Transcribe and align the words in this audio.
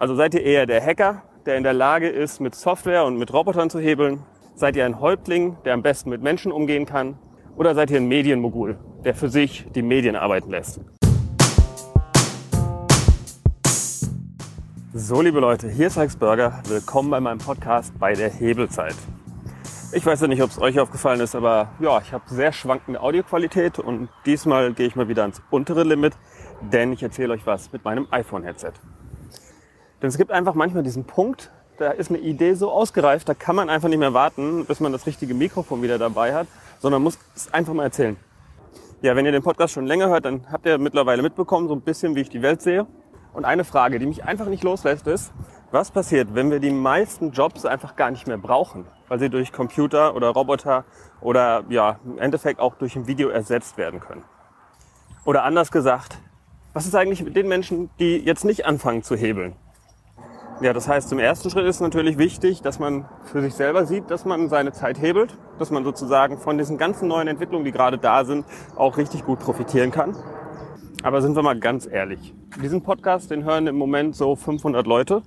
Also 0.00 0.14
seid 0.14 0.32
ihr 0.32 0.42
eher 0.42 0.64
der 0.64 0.82
Hacker, 0.82 1.24
der 1.44 1.58
in 1.58 1.62
der 1.62 1.74
Lage 1.74 2.08
ist, 2.08 2.40
mit 2.40 2.54
Software 2.54 3.04
und 3.04 3.18
mit 3.18 3.34
Robotern 3.34 3.68
zu 3.68 3.78
hebeln? 3.78 4.22
Seid 4.54 4.74
ihr 4.74 4.86
ein 4.86 4.98
Häuptling, 4.98 5.58
der 5.66 5.74
am 5.74 5.82
besten 5.82 6.08
mit 6.08 6.22
Menschen 6.22 6.52
umgehen 6.52 6.86
kann? 6.86 7.18
Oder 7.54 7.74
seid 7.74 7.90
ihr 7.90 7.98
ein 7.98 8.08
Medienmogul, 8.08 8.78
der 9.04 9.14
für 9.14 9.28
sich 9.28 9.66
die 9.74 9.82
Medien 9.82 10.16
arbeiten 10.16 10.48
lässt? 10.48 10.80
So, 14.94 15.20
liebe 15.20 15.38
Leute, 15.38 15.68
hier 15.68 15.88
ist 15.88 15.98
Alex 15.98 16.16
Burger. 16.16 16.62
Willkommen 16.66 17.10
bei 17.10 17.20
meinem 17.20 17.36
Podcast 17.36 17.92
bei 17.98 18.14
der 18.14 18.30
Hebelzeit. 18.30 18.96
Ich 19.92 20.06
weiß 20.06 20.22
ja 20.22 20.28
nicht, 20.28 20.40
ob 20.42 20.48
es 20.48 20.58
euch 20.58 20.80
aufgefallen 20.80 21.20
ist, 21.20 21.34
aber 21.34 21.72
ja, 21.78 21.98
ich 21.98 22.14
habe 22.14 22.24
sehr 22.26 22.52
schwankende 22.52 23.02
Audioqualität 23.02 23.78
und 23.78 24.08
diesmal 24.24 24.72
gehe 24.72 24.86
ich 24.86 24.96
mal 24.96 25.08
wieder 25.08 25.24
ans 25.24 25.42
untere 25.50 25.84
Limit, 25.84 26.14
denn 26.72 26.90
ich 26.90 27.02
erzähle 27.02 27.34
euch 27.34 27.44
was 27.44 27.70
mit 27.70 27.84
meinem 27.84 28.08
iPhone-Headset. 28.10 28.72
Denn 30.02 30.08
es 30.08 30.16
gibt 30.16 30.30
einfach 30.30 30.54
manchmal 30.54 30.82
diesen 30.82 31.04
Punkt, 31.04 31.50
da 31.78 31.90
ist 31.90 32.10
eine 32.10 32.18
Idee 32.18 32.54
so 32.54 32.70
ausgereift, 32.70 33.28
da 33.28 33.34
kann 33.34 33.56
man 33.56 33.70
einfach 33.70 33.88
nicht 33.88 33.98
mehr 33.98 34.14
warten, 34.14 34.64
bis 34.66 34.80
man 34.80 34.92
das 34.92 35.06
richtige 35.06 35.34
Mikrofon 35.34 35.82
wieder 35.82 35.98
dabei 35.98 36.34
hat, 36.34 36.46
sondern 36.78 37.02
muss 37.02 37.18
es 37.34 37.52
einfach 37.52 37.72
mal 37.72 37.84
erzählen. 37.84 38.16
Ja, 39.02 39.16
wenn 39.16 39.24
ihr 39.24 39.32
den 39.32 39.42
Podcast 39.42 39.72
schon 39.72 39.86
länger 39.86 40.08
hört, 40.08 40.26
dann 40.26 40.46
habt 40.52 40.66
ihr 40.66 40.76
mittlerweile 40.76 41.22
mitbekommen, 41.22 41.68
so 41.68 41.74
ein 41.74 41.80
bisschen, 41.80 42.14
wie 42.14 42.20
ich 42.20 42.28
die 42.28 42.42
Welt 42.42 42.60
sehe. 42.60 42.86
Und 43.32 43.44
eine 43.44 43.64
Frage, 43.64 43.98
die 43.98 44.06
mich 44.06 44.24
einfach 44.24 44.46
nicht 44.46 44.62
loslässt, 44.62 45.06
ist, 45.06 45.32
was 45.70 45.90
passiert, 45.90 46.34
wenn 46.34 46.50
wir 46.50 46.58
die 46.58 46.70
meisten 46.70 47.30
Jobs 47.30 47.64
einfach 47.64 47.96
gar 47.96 48.10
nicht 48.10 48.26
mehr 48.26 48.38
brauchen, 48.38 48.86
weil 49.08 49.18
sie 49.18 49.30
durch 49.30 49.52
Computer 49.52 50.16
oder 50.16 50.28
Roboter 50.30 50.84
oder 51.20 51.64
ja, 51.68 52.00
im 52.04 52.18
Endeffekt 52.18 52.60
auch 52.60 52.74
durch 52.74 52.96
ein 52.96 53.06
Video 53.06 53.28
ersetzt 53.28 53.78
werden 53.78 54.00
können? 54.00 54.24
Oder 55.24 55.44
anders 55.44 55.70
gesagt, 55.70 56.18
was 56.72 56.86
ist 56.86 56.94
eigentlich 56.94 57.22
mit 57.22 57.36
den 57.36 57.48
Menschen, 57.48 57.88
die 57.98 58.16
jetzt 58.18 58.44
nicht 58.44 58.66
anfangen 58.66 59.02
zu 59.02 59.16
hebeln? 59.16 59.54
Ja, 60.62 60.74
das 60.74 60.88
heißt, 60.88 61.08
zum 61.08 61.18
ersten 61.18 61.48
Schritt 61.48 61.64
ist 61.64 61.80
natürlich 61.80 62.18
wichtig, 62.18 62.60
dass 62.60 62.78
man 62.78 63.06
für 63.24 63.40
sich 63.40 63.54
selber 63.54 63.86
sieht, 63.86 64.10
dass 64.10 64.26
man 64.26 64.50
seine 64.50 64.72
Zeit 64.72 65.00
hebelt, 65.00 65.38
dass 65.58 65.70
man 65.70 65.84
sozusagen 65.84 66.36
von 66.36 66.58
diesen 66.58 66.76
ganzen 66.76 67.08
neuen 67.08 67.28
Entwicklungen, 67.28 67.64
die 67.64 67.72
gerade 67.72 67.96
da 67.96 68.26
sind, 68.26 68.44
auch 68.76 68.98
richtig 68.98 69.24
gut 69.24 69.38
profitieren 69.38 69.90
kann. 69.90 70.14
Aber 71.02 71.22
sind 71.22 71.34
wir 71.34 71.42
mal 71.42 71.58
ganz 71.58 71.86
ehrlich. 71.90 72.34
Diesen 72.62 72.82
Podcast, 72.82 73.30
den 73.30 73.44
hören 73.44 73.68
im 73.68 73.76
Moment 73.76 74.14
so 74.14 74.36
500 74.36 74.86
Leute. 74.86 75.22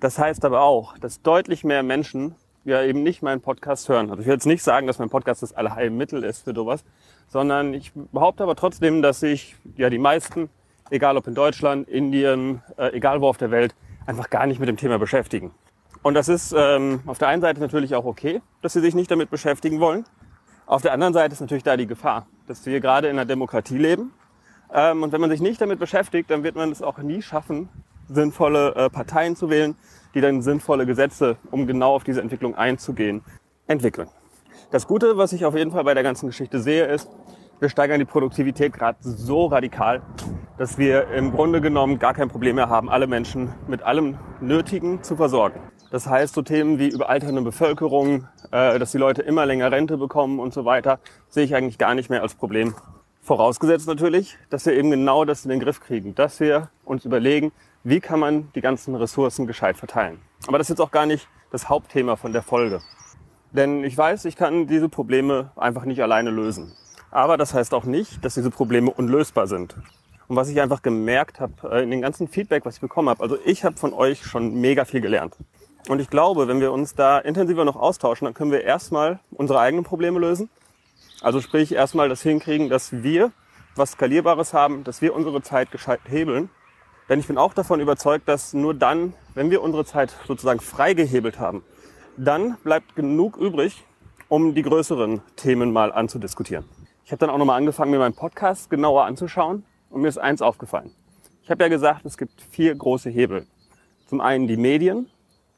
Das 0.00 0.18
heißt 0.18 0.46
aber 0.46 0.62
auch, 0.62 0.96
dass 0.96 1.20
deutlich 1.20 1.62
mehr 1.62 1.82
Menschen 1.82 2.34
ja 2.64 2.82
eben 2.82 3.02
nicht 3.02 3.22
meinen 3.22 3.42
Podcast 3.42 3.86
hören. 3.90 4.08
Also 4.08 4.22
ich 4.22 4.26
will 4.26 4.34
jetzt 4.34 4.46
nicht 4.46 4.62
sagen, 4.62 4.86
dass 4.86 4.98
mein 4.98 5.10
Podcast 5.10 5.42
das 5.42 5.52
Allheilmittel 5.52 6.24
ist 6.24 6.44
für 6.44 6.54
sowas, 6.54 6.84
sondern 7.28 7.74
ich 7.74 7.92
behaupte 8.12 8.42
aber 8.44 8.56
trotzdem, 8.56 9.02
dass 9.02 9.20
sich 9.20 9.56
ja 9.76 9.90
die 9.90 9.98
meisten, 9.98 10.48
egal 10.88 11.18
ob 11.18 11.26
in 11.26 11.34
Deutschland, 11.34 11.86
Indien, 11.86 12.62
äh, 12.78 12.94
egal 12.94 13.20
wo 13.20 13.28
auf 13.28 13.36
der 13.36 13.50
Welt, 13.50 13.74
einfach 14.06 14.30
gar 14.30 14.46
nicht 14.46 14.60
mit 14.60 14.68
dem 14.68 14.76
Thema 14.76 14.98
beschäftigen. 14.98 15.52
Und 16.02 16.14
das 16.14 16.28
ist 16.28 16.54
ähm, 16.56 17.00
auf 17.06 17.18
der 17.18 17.28
einen 17.28 17.42
Seite 17.42 17.60
natürlich 17.60 17.94
auch 17.94 18.04
okay, 18.04 18.40
dass 18.62 18.72
sie 18.72 18.80
sich 18.80 18.94
nicht 18.94 19.10
damit 19.10 19.30
beschäftigen 19.30 19.80
wollen. 19.80 20.04
Auf 20.66 20.82
der 20.82 20.92
anderen 20.92 21.12
Seite 21.12 21.32
ist 21.34 21.40
natürlich 21.40 21.64
da 21.64 21.76
die 21.76 21.86
Gefahr, 21.86 22.26
dass 22.46 22.64
wir 22.64 22.80
gerade 22.80 23.08
in 23.08 23.16
einer 23.16 23.26
Demokratie 23.26 23.76
leben 23.76 24.12
ähm, 24.72 25.02
und 25.02 25.12
wenn 25.12 25.20
man 25.20 25.30
sich 25.30 25.40
nicht 25.40 25.60
damit 25.60 25.78
beschäftigt, 25.78 26.30
dann 26.30 26.42
wird 26.42 26.56
man 26.56 26.70
es 26.70 26.82
auch 26.82 26.98
nie 26.98 27.22
schaffen, 27.22 27.68
sinnvolle 28.08 28.74
äh, 28.74 28.90
Parteien 28.90 29.36
zu 29.36 29.50
wählen, 29.50 29.76
die 30.14 30.20
dann 30.20 30.42
sinnvolle 30.42 30.86
Gesetze, 30.86 31.36
um 31.50 31.66
genau 31.66 31.94
auf 31.94 32.04
diese 32.04 32.20
Entwicklung 32.20 32.54
einzugehen, 32.54 33.22
entwickeln. 33.66 34.08
Das 34.70 34.86
Gute, 34.86 35.16
was 35.16 35.32
ich 35.32 35.44
auf 35.44 35.56
jeden 35.56 35.72
Fall 35.72 35.84
bei 35.84 35.94
der 35.94 36.02
ganzen 36.02 36.26
Geschichte 36.26 36.60
sehe, 36.60 36.86
ist, 36.86 37.08
wir 37.60 37.68
steigern 37.68 37.98
die 37.98 38.04
Produktivität 38.04 38.72
gerade 38.72 38.98
so 39.00 39.46
radikal, 39.46 40.02
dass 40.58 40.78
wir 40.78 41.08
im 41.08 41.30
Grunde 41.30 41.60
genommen 41.60 41.98
gar 41.98 42.14
kein 42.14 42.28
Problem 42.28 42.56
mehr 42.56 42.68
haben, 42.68 42.88
alle 42.90 43.06
Menschen 43.06 43.54
mit 43.68 43.82
allem 43.82 44.18
Nötigen 44.40 45.02
zu 45.02 45.14
versorgen. 45.16 45.60
Das 45.90 46.06
heißt, 46.06 46.34
so 46.34 46.42
Themen 46.42 46.78
wie 46.78 46.88
überalternde 46.88 47.42
Bevölkerung, 47.42 48.26
äh, 48.50 48.78
dass 48.78 48.92
die 48.92 48.98
Leute 48.98 49.22
immer 49.22 49.44
länger 49.44 49.70
Rente 49.70 49.96
bekommen 49.96 50.38
und 50.38 50.54
so 50.54 50.64
weiter, 50.64 51.00
sehe 51.28 51.44
ich 51.44 51.54
eigentlich 51.54 51.78
gar 51.78 51.94
nicht 51.94 52.10
mehr 52.10 52.22
als 52.22 52.34
Problem 52.34 52.74
Vorausgesetzt 53.22 53.86
natürlich, 53.86 54.38
dass 54.48 54.64
wir 54.64 54.72
eben 54.72 54.90
genau 54.90 55.26
das 55.26 55.44
in 55.44 55.50
den 55.50 55.60
Griff 55.60 55.80
kriegen, 55.80 56.14
dass 56.14 56.40
wir 56.40 56.70
uns 56.84 57.04
überlegen, 57.04 57.52
wie 57.84 58.00
kann 58.00 58.18
man 58.18 58.50
die 58.54 58.62
ganzen 58.62 58.94
Ressourcen 58.94 59.46
gescheit 59.46 59.76
verteilen. 59.76 60.20
Aber 60.46 60.56
das 60.56 60.66
ist 60.66 60.70
jetzt 60.70 60.80
auch 60.80 60.90
gar 60.90 61.04
nicht 61.04 61.28
das 61.50 61.68
Hauptthema 61.68 62.16
von 62.16 62.32
der 62.32 62.42
Folge. 62.42 62.80
Denn 63.52 63.84
ich 63.84 63.96
weiß, 63.96 64.24
ich 64.24 64.36
kann 64.36 64.66
diese 64.66 64.88
Probleme 64.88 65.50
einfach 65.54 65.84
nicht 65.84 66.02
alleine 66.02 66.30
lösen. 66.30 66.72
Aber 67.10 67.36
das 67.36 67.54
heißt 67.54 67.74
auch 67.74 67.84
nicht, 67.84 68.24
dass 68.24 68.34
diese 68.34 68.50
Probleme 68.50 68.90
unlösbar 68.90 69.46
sind. 69.46 69.74
Und 70.28 70.36
was 70.36 70.48
ich 70.48 70.60
einfach 70.60 70.82
gemerkt 70.82 71.40
habe 71.40 71.54
äh, 71.70 71.82
in 71.82 71.90
den 71.90 72.00
ganzen 72.00 72.28
Feedback, 72.28 72.64
was 72.64 72.76
ich 72.76 72.80
bekommen 72.80 73.08
habe, 73.08 73.22
also 73.22 73.36
ich 73.44 73.64
habe 73.64 73.76
von 73.76 73.92
euch 73.92 74.24
schon 74.24 74.60
mega 74.60 74.84
viel 74.84 75.00
gelernt. 75.00 75.36
Und 75.88 76.00
ich 76.00 76.10
glaube, 76.10 76.46
wenn 76.46 76.60
wir 76.60 76.72
uns 76.72 76.94
da 76.94 77.18
intensiver 77.18 77.64
noch 77.64 77.76
austauschen, 77.76 78.26
dann 78.26 78.34
können 78.34 78.52
wir 78.52 78.62
erstmal 78.62 79.18
unsere 79.32 79.58
eigenen 79.58 79.84
Probleme 79.84 80.18
lösen 80.18 80.48
also 81.20 81.40
sprich 81.40 81.72
erstmal 81.72 82.08
das 82.08 82.22
hinkriegen, 82.22 82.68
dass 82.68 83.02
wir 83.02 83.32
was 83.76 83.92
Skalierbares 83.92 84.54
haben, 84.54 84.84
dass 84.84 85.02
wir 85.02 85.14
unsere 85.14 85.42
Zeit 85.42 85.70
gescheit 85.70 86.00
hebeln. 86.08 86.48
Denn 87.08 87.20
ich 87.20 87.26
bin 87.26 87.38
auch 87.38 87.52
davon 87.52 87.80
überzeugt, 87.80 88.28
dass 88.28 88.54
nur 88.54 88.74
dann, 88.74 89.14
wenn 89.34 89.50
wir 89.50 89.62
unsere 89.62 89.84
Zeit 89.84 90.14
sozusagen 90.26 90.60
frei 90.60 90.94
gehebelt 90.94 91.38
haben, 91.38 91.62
dann 92.16 92.56
bleibt 92.62 92.96
genug 92.96 93.36
übrig, 93.36 93.84
um 94.28 94.54
die 94.54 94.62
größeren 94.62 95.20
Themen 95.36 95.72
mal 95.72 95.92
anzudiskutieren. 95.92 96.64
Ich 97.10 97.12
habe 97.12 97.26
dann 97.26 97.30
auch 97.30 97.38
nochmal 97.38 97.56
angefangen, 97.56 97.90
mir 97.90 97.98
meinen 97.98 98.14
Podcast 98.14 98.70
genauer 98.70 99.04
anzuschauen 99.04 99.64
und 99.90 100.00
mir 100.00 100.06
ist 100.06 100.18
eins 100.18 100.42
aufgefallen. 100.42 100.92
Ich 101.42 101.50
habe 101.50 101.64
ja 101.64 101.68
gesagt, 101.68 102.06
es 102.06 102.16
gibt 102.16 102.40
vier 102.40 102.72
große 102.72 103.10
Hebel. 103.10 103.48
Zum 104.06 104.20
einen 104.20 104.46
die 104.46 104.56
Medien, 104.56 105.10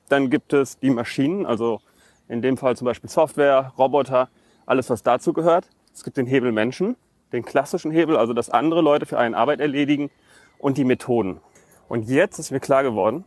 dann 0.08 0.30
gibt 0.30 0.54
es 0.54 0.78
die 0.78 0.88
Maschinen, 0.88 1.44
also 1.44 1.82
in 2.26 2.40
dem 2.40 2.56
Fall 2.56 2.74
zum 2.74 2.86
Beispiel 2.86 3.10
Software, 3.10 3.74
Roboter, 3.76 4.30
alles, 4.64 4.88
was 4.88 5.02
dazu 5.02 5.34
gehört. 5.34 5.68
Es 5.92 6.04
gibt 6.04 6.16
den 6.16 6.26
Hebel 6.26 6.52
Menschen, 6.52 6.96
den 7.34 7.44
klassischen 7.44 7.90
Hebel, 7.90 8.16
also 8.16 8.32
dass 8.32 8.48
andere 8.48 8.80
Leute 8.80 9.04
für 9.04 9.18
einen 9.18 9.34
Arbeit 9.34 9.60
erledigen 9.60 10.10
und 10.56 10.78
die 10.78 10.84
Methoden. 10.84 11.42
Und 11.86 12.08
jetzt 12.08 12.38
ist 12.38 12.50
mir 12.50 12.60
klar 12.60 12.82
geworden, 12.82 13.26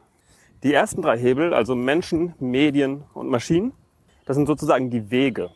die 0.64 0.74
ersten 0.74 1.04
drei 1.04 1.20
Hebel, 1.20 1.54
also 1.54 1.76
Menschen, 1.76 2.34
Medien 2.40 3.04
und 3.14 3.30
Maschinen, 3.30 3.74
das 4.26 4.36
sind 4.36 4.48
sozusagen 4.48 4.90
die 4.90 5.12
Wege 5.12 5.52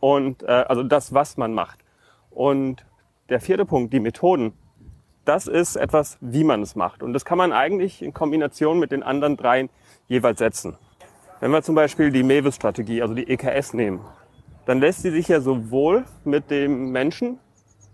und 0.00 0.42
äh, 0.42 0.46
also 0.46 0.82
das, 0.82 1.14
was 1.14 1.36
man 1.36 1.54
macht. 1.54 1.84
Und 2.38 2.86
der 3.30 3.40
vierte 3.40 3.66
Punkt, 3.66 3.92
die 3.92 3.98
Methoden, 3.98 4.52
das 5.24 5.48
ist 5.48 5.74
etwas, 5.74 6.18
wie 6.20 6.44
man 6.44 6.62
es 6.62 6.76
macht. 6.76 7.02
Und 7.02 7.12
das 7.12 7.24
kann 7.24 7.36
man 7.36 7.52
eigentlich 7.52 8.00
in 8.00 8.14
Kombination 8.14 8.78
mit 8.78 8.92
den 8.92 9.02
anderen 9.02 9.36
dreien 9.36 9.70
jeweils 10.06 10.38
setzen. 10.38 10.78
Wenn 11.40 11.50
wir 11.50 11.62
zum 11.62 11.74
Beispiel 11.74 12.12
die 12.12 12.22
Mewis-Strategie, 12.22 13.02
also 13.02 13.12
die 13.12 13.28
EKS 13.28 13.74
nehmen, 13.74 14.04
dann 14.66 14.78
lässt 14.78 15.02
sie 15.02 15.10
sich 15.10 15.26
ja 15.26 15.40
sowohl 15.40 16.04
mit 16.22 16.48
dem 16.52 16.92
Menschen, 16.92 17.40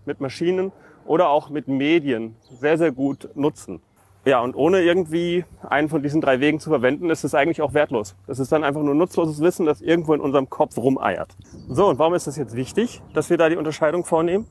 mit 0.05 0.21
Maschinen 0.21 0.71
oder 1.07 1.29
auch 1.29 1.49
mit 1.49 1.67
Medien 1.67 2.35
sehr, 2.51 2.77
sehr 2.77 2.91
gut 2.91 3.29
nutzen. 3.33 3.81
Ja, 4.27 4.39
und 4.41 4.55
ohne 4.55 4.81
irgendwie 4.81 5.45
einen 5.61 5.87
von 5.87 6.01
diesen 6.01 6.19
drei 6.19 6.39
Wegen 6.39 6.59
zu 6.59 6.71
verwenden, 6.71 7.11
ist 7.11 7.23
es 7.23 7.35
eigentlich 7.35 7.61
auch 7.61 7.75
wertlos. 7.75 8.15
Das 8.25 8.39
ist 8.39 8.51
dann 8.51 8.63
einfach 8.63 8.81
nur 8.81 8.95
nutzloses 8.95 9.39
Wissen, 9.39 9.67
das 9.67 9.81
irgendwo 9.81 10.15
in 10.15 10.19
unserem 10.19 10.49
Kopf 10.49 10.77
rumeiert. 10.77 11.35
So, 11.69 11.87
und 11.87 11.99
warum 11.99 12.15
ist 12.15 12.25
das 12.25 12.35
jetzt 12.35 12.55
wichtig, 12.55 13.03
dass 13.13 13.29
wir 13.29 13.37
da 13.37 13.49
die 13.49 13.55
Unterscheidung 13.55 14.03
vornehmen? 14.03 14.47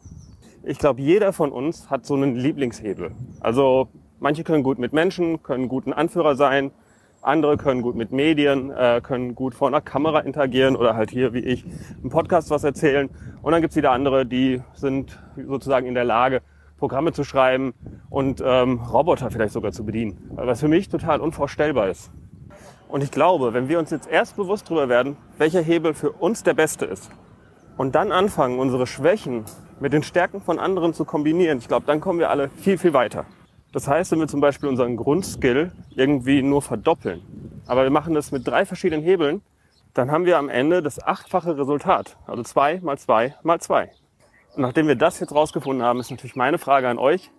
Ich 0.63 0.79
glaube, 0.79 1.03
jeder 1.03 1.33
von 1.33 1.51
uns 1.51 1.91
hat 1.91 2.07
so 2.07 2.15
einen 2.15 2.37
Lieblingshebel. 2.37 3.11
Also 3.41 3.89
manche 4.21 4.45
können 4.45 4.63
gut 4.63 4.79
mit 4.79 4.93
Menschen, 4.93 5.43
können 5.43 5.67
guten 5.67 5.93
Anführer 5.93 6.37
sein, 6.37 6.71
andere 7.21 7.57
können 7.57 7.83
gut 7.83 7.97
mit 7.97 8.13
Medien, 8.13 8.71
äh, 8.71 9.01
können 9.03 9.35
gut 9.35 9.57
vor 9.57 9.67
einer 9.67 9.81
Kamera 9.81 10.21
interagieren 10.21 10.77
oder 10.77 10.95
halt 10.95 11.11
hier 11.11 11.33
wie 11.35 11.41
ich 11.41 11.65
im 12.01 12.11
Podcast 12.11 12.49
was 12.51 12.63
erzählen. 12.63 13.11
Und 13.43 13.51
dann 13.51 13.61
gibt's 13.61 13.77
wieder 13.77 13.91
andere, 13.91 14.25
die 14.25 14.63
sind 14.75 15.19
sozusagen 15.49 15.87
in 15.87 15.95
der 15.95 16.05
Lage, 16.05 16.43
Programme 16.79 17.13
zu 17.13 17.25
schreiben 17.25 17.75
und 18.11 18.43
ähm, 18.45 18.81
Roboter 18.81 19.31
vielleicht 19.31 19.53
sogar 19.53 19.73
zu 19.73 19.85
bedienen. 19.85 20.31
Was 20.35 20.61
für 20.61 20.69
mich 20.69 20.89
total 20.89 21.21
unvorstellbar 21.21 21.89
ist. 21.89 22.11
Und 22.89 23.03
ich 23.03 23.11
glaube, 23.11 23.55
wenn 23.55 23.69
wir 23.69 23.79
uns 23.79 23.91
jetzt 23.91 24.09
erst 24.09 24.37
bewusst 24.37 24.67
darüber 24.71 24.89
werden, 24.89 25.17
welcher 25.39 25.61
Hebel 25.61 25.95
für 25.95 26.13
uns 26.13 26.43
der 26.43 26.55
beste 26.55 26.85
ist 26.85 27.11
und 27.77 27.95
dann 27.95 28.13
anfangen, 28.13 28.59
unsere 28.59 28.87
Schwächen 28.87 29.45
mit 29.81 29.93
den 29.93 30.03
Stärken 30.03 30.41
von 30.41 30.59
anderen 30.59 30.95
zu 30.95 31.05
kombinieren, 31.05 31.59
ich 31.59 31.69
glaube, 31.69 31.87
dann 31.87 32.01
kommen 32.01 32.19
wir 32.19 32.31
alle 32.31 32.51
viel, 32.51 32.79
viel 32.79 32.93
weiter. 32.93 33.27
Das 33.73 33.89
heißt, 33.89 34.13
wenn 34.13 34.21
wir 34.21 34.29
zum 34.29 34.41
Beispiel 34.41 34.69
unseren 34.69 34.97
Grundskill 34.97 35.73
irgendwie 35.97 36.43
nur 36.43 36.63
verdoppeln, 36.63 37.23
aber 37.67 37.83
wir 37.83 37.91
machen 37.91 38.15
das 38.15 38.31
mit 38.31 38.47
drei 38.47 38.65
verschiedenen 38.65 39.03
Hebeln, 39.03 39.43
dann 39.95 40.11
haben 40.11 40.27
wir 40.27 40.39
am 40.39 40.49
Ende 40.49 40.83
das 40.83 41.03
achtfache 41.03 41.57
Resultat. 41.57 42.17
Also 42.27 42.43
zwei 42.45 42.81
mal 42.81 42.99
zwei 42.99 43.35
mal 43.43 43.61
zwei. 43.61 43.91
Nachdem 44.57 44.87
wir 44.87 44.95
das 44.95 45.19
jetzt 45.19 45.35
rausgefunden 45.35 45.85
haben, 45.85 45.99
ist 45.99 46.11
natürlich 46.11 46.37
meine 46.37 46.59
Frage 46.59 46.89
an 46.89 46.99
euch, 46.99 47.31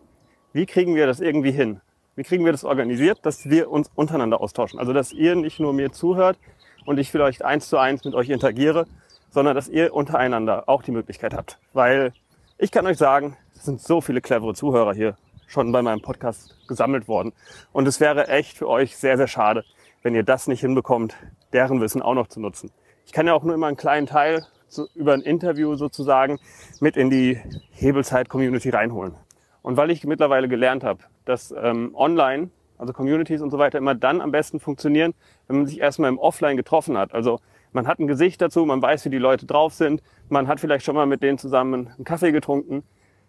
wie 0.52 0.66
kriegen 0.66 0.96
wir 0.96 1.08
das 1.08 1.22
irgendwie 1.22 1.52
hin? 1.52 1.80
Wie 2.16 2.24
kriegen 2.24 2.44
wir 2.44 2.52
das 2.52 2.64
organisiert, 2.64 3.20
dass 3.26 3.50
wir 3.50 3.70
uns 3.70 3.90
untereinander 3.96 4.42
austauschen? 4.42 4.80
Also, 4.80 4.92
dass 4.92 5.14
ihr 5.14 5.36
nicht 5.36 5.60
nur 5.60 5.74
mir 5.74 5.92
zuhört 5.92 6.38
und 6.86 6.98
ich 6.98 7.12
vielleicht 7.12 7.44
eins 7.44 7.70
zu 7.70 7.78
eins 7.78 8.04
mit 8.04 8.16
euch 8.16 8.30
interagiere, 8.30 8.86
sondern 9.30 9.56
dass 9.56 9.70
ihr 9.70 9.94
untereinander 9.94 10.68
auch 10.68 10.84
die 10.84 10.92
Möglichkeit 10.92 11.34
habt. 11.34 11.58
Weil 11.74 12.14
ich 12.58 12.72
kann 12.72 12.86
euch 12.86 12.98
sagen, 12.98 13.38
es 13.56 13.64
sind 13.64 13.82
so 13.82 14.02
viele 14.02 14.22
clevere 14.22 14.54
Zuhörer 14.54 14.94
hier 14.94 15.18
schon 15.48 15.72
bei 15.72 15.82
meinem 15.82 16.02
Podcast 16.02 16.56
gesammelt 16.68 17.08
worden. 17.08 17.34
Und 17.72 17.88
es 17.88 18.00
wäre 18.00 18.28
echt 18.28 18.58
für 18.58 18.68
euch 18.68 18.98
sehr, 18.98 19.18
sehr 19.18 19.28
schade, 19.28 19.64
wenn 20.04 20.16
ihr 20.16 20.24
das 20.24 20.48
nicht 20.48 20.62
hinbekommt, 20.62 21.16
deren 21.54 21.80
Wissen 21.82 22.02
auch 22.02 22.14
noch 22.14 22.28
zu 22.28 22.40
nutzen. 22.40 22.72
Ich 23.06 23.12
kann 23.12 23.28
ja 23.28 23.34
auch 23.34 23.44
nur 23.44 23.56
immer 23.56 23.68
einen 23.68 23.78
kleinen 23.78 24.08
Teil 24.08 24.46
zu, 24.68 24.88
über 24.96 25.14
ein 25.14 25.22
Interview 25.22 25.76
sozusagen 25.76 26.40
mit 26.80 26.98
in 26.98 27.10
die 27.10 27.40
Hebelzeit-Community 27.72 28.70
reinholen. 28.70 29.16
Und 29.62 29.78
weil 29.78 29.92
ich 29.92 30.04
mittlerweile 30.06 30.48
gelernt 30.48 30.84
habe, 30.84 31.00
dass 31.26 31.54
ähm, 31.58 31.92
online, 31.96 32.50
also 32.78 32.94
Communities 32.94 33.42
und 33.42 33.50
so 33.50 33.58
weiter, 33.58 33.78
immer 33.78 33.96
dann 33.96 34.22
am 34.22 34.32
besten 34.32 34.60
funktionieren, 34.60 35.14
wenn 35.48 35.58
man 35.58 35.66
sich 35.66 35.80
erstmal 35.80 36.10
im 36.10 36.20
Offline 36.20 36.58
getroffen 36.58 36.98
hat. 36.98 37.14
Also 37.14 37.40
man 37.72 37.88
hat 37.88 38.00
ein 38.00 38.08
Gesicht 38.08 38.42
dazu, 38.42 38.66
man 38.66 38.82
weiß, 38.82 39.06
wie 39.06 39.10
die 39.10 39.18
Leute 39.18 39.46
drauf 39.46 39.74
sind, 39.74 40.02
man 40.30 40.48
hat 40.48 40.60
vielleicht 40.60 40.86
schon 40.86 40.96
mal 40.96 41.06
mit 41.06 41.24
denen 41.24 41.38
zusammen 41.38 41.90
einen 41.96 42.06
Kaffee 42.06 42.32
getrunken. 42.32 42.84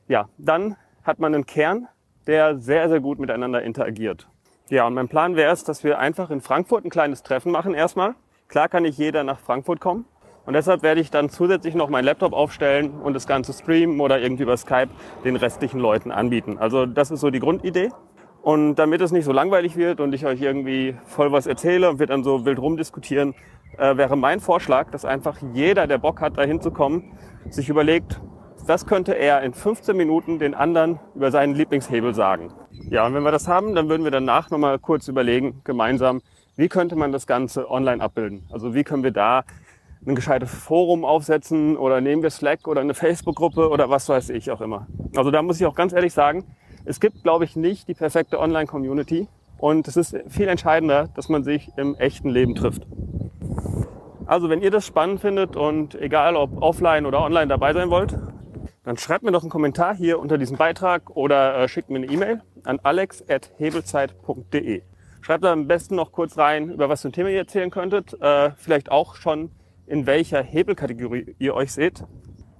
Ja, 0.08 0.28
dann 0.38 0.76
hat 1.02 1.18
man 1.18 1.34
einen 1.34 1.46
Kern, 1.46 1.88
der 2.26 2.58
sehr, 2.58 2.88
sehr 2.88 3.00
gut 3.00 3.18
miteinander 3.18 3.62
interagiert. 3.62 4.28
Ja, 4.68 4.86
und 4.86 4.94
mein 4.94 5.08
Plan 5.08 5.36
wäre 5.36 5.52
es, 5.52 5.64
dass 5.64 5.84
wir 5.84 5.98
einfach 5.98 6.30
in 6.30 6.40
Frankfurt 6.40 6.84
ein 6.84 6.90
kleines 6.90 7.22
Treffen 7.22 7.52
machen 7.52 7.72
erstmal. 7.72 8.14
Klar 8.48 8.68
kann 8.68 8.82
nicht 8.82 8.98
jeder 8.98 9.24
nach 9.24 9.38
Frankfurt 9.38 9.80
kommen. 9.80 10.04
Und 10.46 10.52
deshalb 10.54 10.82
werde 10.82 11.00
ich 11.00 11.10
dann 11.10 11.28
zusätzlich 11.28 11.74
noch 11.74 11.90
meinen 11.90 12.04
Laptop 12.04 12.32
aufstellen 12.32 12.92
und 12.92 13.14
das 13.14 13.26
Ganze 13.26 13.52
streamen 13.52 14.00
oder 14.00 14.20
irgendwie 14.20 14.44
über 14.44 14.56
Skype 14.56 14.88
den 15.24 15.36
restlichen 15.36 15.80
Leuten 15.80 16.12
anbieten. 16.12 16.56
Also 16.58 16.86
das 16.86 17.10
ist 17.10 17.20
so 17.20 17.30
die 17.30 17.40
Grundidee. 17.40 17.90
Und 18.42 18.76
damit 18.76 19.00
es 19.00 19.10
nicht 19.10 19.24
so 19.24 19.32
langweilig 19.32 19.76
wird 19.76 20.00
und 20.00 20.14
ich 20.14 20.24
euch 20.24 20.40
irgendwie 20.40 20.94
voll 21.04 21.32
was 21.32 21.48
erzähle 21.48 21.90
und 21.90 21.98
wir 21.98 22.06
dann 22.06 22.22
so 22.22 22.44
wild 22.44 22.60
rumdiskutieren, 22.60 23.34
äh, 23.76 23.96
wäre 23.96 24.16
mein 24.16 24.38
Vorschlag, 24.38 24.88
dass 24.92 25.04
einfach 25.04 25.38
jeder, 25.52 25.88
der 25.88 25.98
Bock 25.98 26.20
hat, 26.20 26.38
da 26.38 26.42
hinzukommen, 26.42 27.18
sich 27.50 27.68
überlegt, 27.68 28.20
was 28.64 28.86
könnte 28.86 29.18
er 29.18 29.42
in 29.42 29.52
15 29.52 29.96
Minuten 29.96 30.38
den 30.38 30.54
anderen 30.54 31.00
über 31.16 31.32
seinen 31.32 31.56
Lieblingshebel 31.56 32.14
sagen. 32.14 32.52
Ja, 32.88 33.04
und 33.04 33.14
wenn 33.14 33.24
wir 33.24 33.32
das 33.32 33.48
haben, 33.48 33.74
dann 33.74 33.88
würden 33.88 34.04
wir 34.04 34.12
danach 34.12 34.50
nochmal 34.50 34.78
kurz 34.78 35.08
überlegen, 35.08 35.62
gemeinsam, 35.64 36.20
wie 36.54 36.68
könnte 36.68 36.94
man 36.94 37.10
das 37.10 37.26
Ganze 37.26 37.68
online 37.68 38.02
abbilden? 38.02 38.46
Also 38.52 38.74
wie 38.74 38.84
können 38.84 39.02
wir 39.02 39.10
da 39.10 39.42
ein 40.06 40.14
gescheites 40.14 40.50
Forum 40.50 41.04
aufsetzen 41.04 41.76
oder 41.76 42.00
nehmen 42.00 42.22
wir 42.22 42.30
Slack 42.30 42.68
oder 42.68 42.80
eine 42.80 42.94
Facebook-Gruppe 42.94 43.68
oder 43.68 43.90
was 43.90 44.08
weiß 44.08 44.30
ich 44.30 44.50
auch 44.50 44.60
immer. 44.60 44.86
Also 45.16 45.30
da 45.30 45.42
muss 45.42 45.60
ich 45.60 45.66
auch 45.66 45.74
ganz 45.74 45.92
ehrlich 45.92 46.12
sagen, 46.12 46.44
es 46.84 47.00
gibt, 47.00 47.24
glaube 47.24 47.44
ich, 47.44 47.56
nicht 47.56 47.88
die 47.88 47.94
perfekte 47.94 48.38
Online-Community 48.38 49.28
und 49.58 49.88
es 49.88 49.96
ist 49.96 50.16
viel 50.28 50.48
entscheidender, 50.48 51.08
dass 51.14 51.28
man 51.28 51.42
sich 51.42 51.70
im 51.76 51.96
echten 51.96 52.28
Leben 52.28 52.54
trifft. 52.54 52.86
Also 54.26 54.48
wenn 54.48 54.62
ihr 54.62 54.70
das 54.70 54.86
spannend 54.86 55.20
findet 55.20 55.56
und 55.56 56.00
egal 56.00 56.36
ob 56.36 56.62
offline 56.62 57.06
oder 57.06 57.22
online 57.22 57.48
dabei 57.48 57.72
sein 57.72 57.90
wollt, 57.90 58.16
dann 58.84 58.96
schreibt 58.96 59.24
mir 59.24 59.32
doch 59.32 59.42
einen 59.42 59.50
Kommentar 59.50 59.96
hier 59.96 60.20
unter 60.20 60.38
diesem 60.38 60.56
Beitrag 60.56 61.16
oder 61.16 61.58
äh, 61.58 61.68
schickt 61.68 61.90
mir 61.90 61.96
eine 61.96 62.06
E-Mail 62.06 62.42
an 62.62 62.78
alex.hebelzeit.de. 62.82 64.82
Schreibt 65.20 65.42
da 65.42 65.52
am 65.52 65.66
besten 65.66 65.96
noch 65.96 66.12
kurz 66.12 66.38
rein, 66.38 66.70
über 66.70 66.88
was 66.88 67.02
für 67.02 67.08
ein 67.08 67.12
Thema 67.12 67.30
ihr 67.30 67.38
erzählen 67.38 67.70
könntet. 67.70 68.16
Äh, 68.20 68.52
vielleicht 68.56 68.92
auch 68.92 69.16
schon, 69.16 69.50
in 69.86 70.06
welcher 70.06 70.42
Hebelkategorie 70.42 71.36
ihr 71.38 71.54
euch 71.54 71.72
seht. 71.72 72.04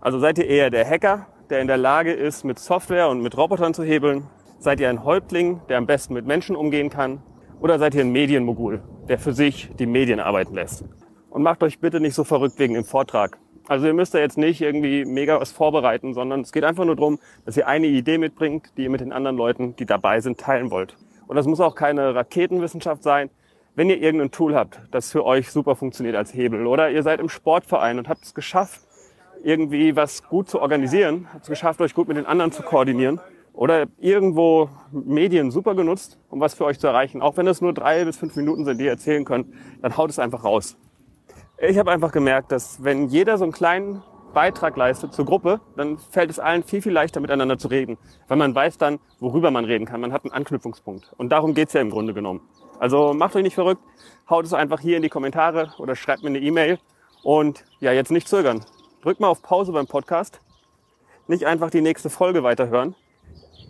Also 0.01 0.19
seid 0.19 0.39
ihr 0.39 0.47
eher 0.47 0.71
der 0.71 0.89
Hacker, 0.89 1.27
der 1.51 1.61
in 1.61 1.67
der 1.67 1.77
Lage 1.77 2.13
ist, 2.13 2.45
mit 2.45 2.59
Software 2.59 3.09
und 3.09 3.23
mit 3.23 3.37
Robotern 3.37 3.75
zu 3.75 3.83
hebeln? 3.83 4.29
Seid 4.59 4.81
ihr 4.81 4.89
ein 4.89 5.05
Häuptling, 5.05 5.61
der 5.69 5.79
am 5.79 5.87
besten 5.87 6.15
mit 6.15 6.27
Menschen 6.27 6.57
umgehen 6.57 6.91
kann? 6.91 7.23
Oder 7.61 7.79
seid 7.79 7.95
ihr 7.95 8.03
ein 8.03 8.13
Medienmogul, 8.13 8.83
der 9.09 9.19
für 9.19 9.33
sich 9.33 9.71
die 9.79 9.87
Medien 9.87 10.21
arbeiten 10.21 10.55
lässt? 10.55 10.85
Und 11.31 11.43
macht 11.43 11.63
euch 11.63 11.81
bitte 11.81 12.01
nicht 12.01 12.15
so 12.15 12.25
verrückt 12.25 12.59
wegen 12.59 12.75
dem 12.75 12.85
Vortrag. 12.85 13.39
Also 13.69 13.87
ihr 13.87 13.95
müsst 13.95 14.15
da 14.15 14.19
jetzt 14.19 14.39
nicht 14.39 14.61
irgendwie 14.61 15.05
mega 15.05 15.41
was 15.41 15.51
vorbereiten, 15.51 16.15
sondern 16.15 16.43
es 16.43 16.53
geht 16.53 16.63
einfach 16.63 16.85
nur 16.85 16.95
darum, 16.95 17.19
dass 17.45 17.57
ihr 17.57 17.67
eine 17.67 17.87
Idee 17.87 18.19
mitbringt, 18.19 18.71
die 18.77 18.85
ihr 18.85 18.91
mit 18.91 19.01
den 19.01 19.13
anderen 19.13 19.37
Leuten, 19.37 19.75
die 19.75 19.87
dabei 19.87 20.21
sind, 20.21 20.39
teilen 20.39 20.71
wollt. 20.71 20.97
Und 21.27 21.35
das 21.35 21.47
muss 21.47 21.61
auch 21.61 21.75
keine 21.75 22.15
Raketenwissenschaft 22.15 23.03
sein. 23.03 23.31
Wenn 23.77 23.91
ihr 23.91 24.01
irgendein 24.01 24.31
Tool 24.31 24.55
habt, 24.55 24.81
das 24.91 25.13
für 25.13 25.23
euch 25.27 25.51
super 25.51 25.77
funktioniert 25.77 26.17
als 26.17 26.33
Hebel, 26.33 26.67
oder 26.67 26.91
ihr 26.91 27.03
seid 27.03 27.21
im 27.21 27.29
Sportverein 27.29 27.99
und 27.99 28.09
habt 28.09 28.25
es 28.25 28.33
geschafft, 28.33 28.81
irgendwie 29.45 29.95
was 29.95 30.23
gut 30.27 30.49
zu 30.49 30.63
organisieren, 30.63 31.29
habt 31.31 31.43
es 31.43 31.51
geschafft, 31.51 31.83
euch 31.83 31.93
gut 31.93 32.09
mit 32.09 32.17
den 32.17 32.25
anderen 32.25 32.53
zu 32.53 32.63
koordinieren, 32.63 33.21
oder 33.53 33.85
irgendwo 33.99 34.71
Medien 34.91 35.51
super 35.51 35.75
genutzt, 35.75 36.19
um 36.31 36.41
was 36.41 36.55
für 36.55 36.65
euch 36.65 36.79
zu 36.79 36.87
erreichen, 36.87 37.21
auch 37.21 37.37
wenn 37.37 37.47
es 37.47 37.61
nur 37.61 37.75
drei 37.75 38.07
bis 38.07 38.17
fünf 38.17 38.35
Minuten 38.35 38.65
sind, 38.65 38.79
die 38.79 38.85
ihr 38.85 38.93
erzählen 38.93 39.27
könnt, 39.27 39.49
dann 39.83 39.95
haut 39.99 40.09
es 40.09 40.19
einfach 40.19 40.43
raus. 40.43 40.79
Ich 41.59 41.77
habe 41.77 41.91
einfach 41.91 42.13
gemerkt, 42.13 42.53
dass 42.53 42.83
wenn 42.83 43.09
jeder 43.09 43.37
so 43.37 43.45
einen 43.45 43.53
kleinen 43.53 44.03
Beitrag 44.33 44.79
leistet 44.79 45.13
zur 45.13 45.27
Gruppe, 45.27 45.61
dann 45.77 45.99
fällt 45.99 46.31
es 46.31 46.39
allen 46.39 46.63
viel, 46.63 46.81
viel 46.81 46.93
leichter 46.93 47.21
miteinander 47.21 47.59
zu 47.59 47.69
reden, 47.69 47.99
weil 48.27 48.39
man 48.39 48.55
weiß 48.55 48.79
dann, 48.79 49.01
worüber 49.21 49.51
man 49.51 49.67
reden 49.67 49.85
kann. 49.85 50.01
Man 50.01 50.15
hat 50.15 50.25
einen 50.25 50.33
Anknüpfungspunkt. 50.33 51.13
Und 51.19 51.31
darum 51.31 51.53
geht's 51.53 51.75
ja 51.75 51.83
im 51.83 51.91
Grunde 51.91 52.15
genommen. 52.15 52.41
Also 52.79 53.15
macht 53.15 53.37
euch 53.37 53.43
nicht 53.43 53.55
verrückt, 53.55 53.83
haut 54.29 54.45
es 54.45 54.53
einfach 54.53 54.81
hier 54.81 54.97
in 54.97 55.03
die 55.03 55.09
Kommentare 55.09 55.73
oder 55.79 55.97
schreibt 55.97 56.23
mir 56.23 56.29
eine 56.29 56.39
E-Mail. 56.39 56.79
Und 57.23 57.65
ja, 57.81 57.93
jetzt 57.93 58.11
nicht 58.11 58.29
zögern. 58.29 58.65
Drückt 59.03 59.21
mal 59.21 59.29
auf 59.29 59.43
Pause 59.43 59.73
beim 59.73 59.87
Podcast. 59.87 60.41
Nicht 61.27 61.45
einfach 61.45 61.71
die 61.71 61.81
nächste 61.81 62.11
Folge 62.11 62.43
weiterhören. 62.43 62.95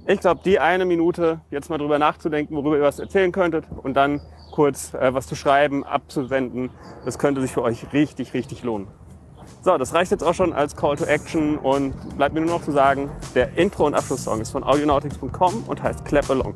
Ich 0.06 0.20
glaube, 0.20 0.40
die 0.44 0.60
eine 0.60 0.84
Minute 0.84 1.40
jetzt 1.50 1.68
mal 1.68 1.78
drüber 1.78 1.98
nachzudenken, 1.98 2.54
worüber 2.54 2.76
ihr 2.76 2.82
was 2.82 2.98
erzählen 2.98 3.32
könntet 3.32 3.64
und 3.82 3.94
dann 3.94 4.20
kurz 4.52 4.94
äh, 4.94 5.12
was 5.12 5.26
zu 5.26 5.34
schreiben, 5.34 5.84
abzusenden. 5.84 6.70
Das 7.04 7.18
könnte 7.18 7.40
sich 7.40 7.50
für 7.50 7.62
euch 7.62 7.92
richtig, 7.92 8.32
richtig 8.34 8.62
lohnen. 8.62 8.88
So, 9.62 9.76
das 9.78 9.94
reicht 9.94 10.12
jetzt 10.12 10.22
auch 10.22 10.34
schon 10.34 10.52
als 10.52 10.76
Call 10.76 10.96
to 10.96 11.04
Action 11.04 11.58
und 11.58 11.92
bleibt 12.16 12.34
mir 12.34 12.40
nur 12.40 12.50
noch 12.50 12.62
zu 12.62 12.70
sagen, 12.70 13.10
der 13.34 13.56
Intro- 13.58 13.86
und 13.86 13.94
Abschlusssong 13.94 14.40
ist 14.40 14.50
von 14.50 14.62
audionautics.com 14.62 15.64
und 15.66 15.82
heißt 15.82 16.04
Clap 16.04 16.30
Along. 16.30 16.54